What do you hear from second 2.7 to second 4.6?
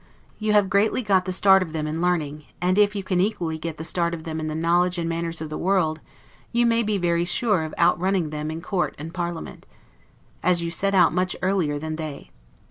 if you can equally get the start of them in the